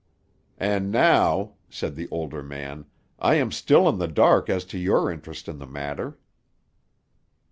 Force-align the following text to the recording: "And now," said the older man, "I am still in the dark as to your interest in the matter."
"And 0.57 0.89
now," 0.91 1.51
said 1.69 1.93
the 1.95 2.07
older 2.09 2.41
man, 2.41 2.87
"I 3.19 3.35
am 3.35 3.51
still 3.51 3.87
in 3.87 3.99
the 3.99 4.07
dark 4.07 4.49
as 4.49 4.65
to 4.73 4.79
your 4.79 5.11
interest 5.11 5.47
in 5.47 5.59
the 5.59 5.67
matter." 5.67 6.17